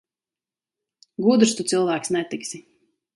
Gudrs 1.25 1.53
tu 1.59 1.65
cilvēks 1.73 2.13
netiksi. 2.17 2.63